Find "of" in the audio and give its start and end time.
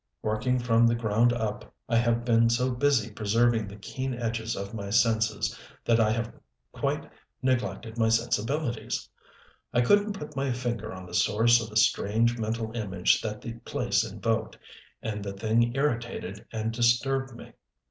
4.55-4.73, 11.61-11.69